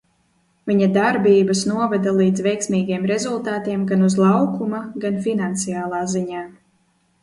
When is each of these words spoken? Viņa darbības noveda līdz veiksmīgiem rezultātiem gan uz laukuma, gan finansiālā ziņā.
Viņa 0.69 0.87
darbības 0.95 1.61
noveda 1.73 2.15
līdz 2.21 2.45
veiksmīgiem 2.49 3.07
rezultātiem 3.13 3.87
gan 3.95 4.11
uz 4.11 4.19
laukuma, 4.27 4.85
gan 5.07 5.25
finansiālā 5.31 6.07
ziņā. 6.19 6.47